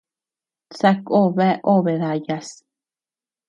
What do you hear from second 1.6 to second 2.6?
obe dayas.